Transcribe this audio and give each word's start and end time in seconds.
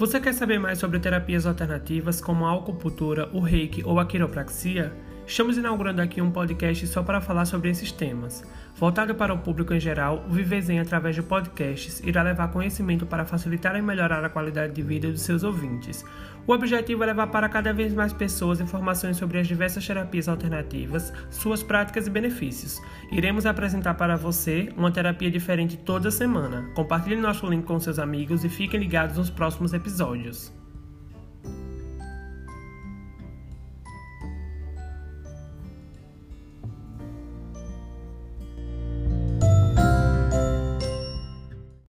Você 0.00 0.18
quer 0.18 0.32
saber 0.32 0.58
mais 0.58 0.78
sobre 0.78 0.98
terapias 0.98 1.44
alternativas 1.44 2.22
como 2.22 2.46
a 2.46 2.56
acupuntura, 2.56 3.28
o 3.34 3.38
reiki 3.38 3.84
ou 3.84 4.00
a 4.00 4.06
quiropraxia? 4.06 4.90
Estamos 5.30 5.56
inaugurando 5.56 6.02
aqui 6.02 6.20
um 6.20 6.28
podcast 6.28 6.84
só 6.88 7.04
para 7.04 7.20
falar 7.20 7.44
sobre 7.44 7.70
esses 7.70 7.92
temas. 7.92 8.42
Voltado 8.74 9.14
para 9.14 9.32
o 9.32 9.38
público 9.38 9.72
em 9.72 9.78
geral, 9.78 10.26
o 10.28 10.32
Vivezen, 10.32 10.80
através 10.80 11.14
de 11.14 11.22
podcasts, 11.22 12.00
irá 12.00 12.24
levar 12.24 12.50
conhecimento 12.50 13.06
para 13.06 13.24
facilitar 13.24 13.76
e 13.76 13.80
melhorar 13.80 14.24
a 14.24 14.28
qualidade 14.28 14.72
de 14.72 14.82
vida 14.82 15.08
dos 15.08 15.22
seus 15.22 15.44
ouvintes. 15.44 16.04
O 16.48 16.52
objetivo 16.52 17.04
é 17.04 17.06
levar 17.06 17.28
para 17.28 17.48
cada 17.48 17.72
vez 17.72 17.94
mais 17.94 18.12
pessoas 18.12 18.60
informações 18.60 19.18
sobre 19.18 19.38
as 19.38 19.46
diversas 19.46 19.86
terapias 19.86 20.28
alternativas, 20.28 21.12
suas 21.30 21.62
práticas 21.62 22.08
e 22.08 22.10
benefícios. 22.10 22.82
Iremos 23.12 23.46
apresentar 23.46 23.94
para 23.94 24.16
você 24.16 24.72
uma 24.76 24.90
terapia 24.90 25.30
diferente 25.30 25.76
toda 25.76 26.10
semana. 26.10 26.68
Compartilhe 26.74 27.14
nosso 27.14 27.46
link 27.46 27.64
com 27.64 27.78
seus 27.78 28.00
amigos 28.00 28.44
e 28.44 28.48
fiquem 28.48 28.80
ligados 28.80 29.16
nos 29.16 29.30
próximos 29.30 29.72
episódios. 29.72 30.59